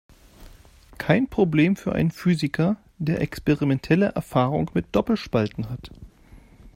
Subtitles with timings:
[0.97, 5.91] Kein Problem für einen Physiker, der experimentelle Erfahrung mit Doppelspalten hat.